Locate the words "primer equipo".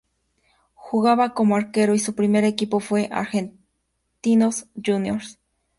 2.15-2.79